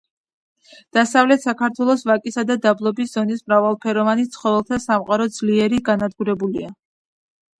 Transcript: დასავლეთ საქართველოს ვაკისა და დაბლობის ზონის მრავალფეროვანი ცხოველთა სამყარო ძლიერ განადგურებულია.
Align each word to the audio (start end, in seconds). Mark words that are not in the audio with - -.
დასავლეთ 0.97 1.43
საქართველოს 1.47 2.03
ვაკისა 2.11 2.45
და 2.51 2.55
დაბლობის 2.63 3.13
ზონის 3.17 3.45
მრავალფეროვანი 3.49 4.25
ცხოველთა 4.37 4.81
სამყარო 4.87 5.27
ძლიერ 5.37 5.77
განადგურებულია. 5.91 6.73